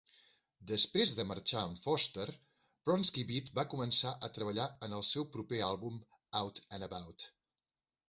[0.69, 2.25] Després de marxar en Foster,
[2.89, 6.05] Bronski Beat va començar a treballar en el seu proper àlbum
[6.45, 7.33] "Out and About".